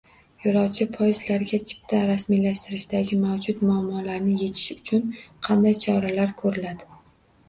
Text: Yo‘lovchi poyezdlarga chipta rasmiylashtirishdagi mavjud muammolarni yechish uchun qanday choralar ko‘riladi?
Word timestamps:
Yo‘lovchi 0.43 0.85
poyezdlarga 0.93 1.57
chipta 1.71 1.99
rasmiylashtirishdagi 2.11 3.17
mavjud 3.25 3.61
muammolarni 3.65 4.33
yechish 4.39 4.71
uchun 4.79 5.05
qanday 5.49 5.77
choralar 5.85 6.33
ko‘riladi? 6.41 6.89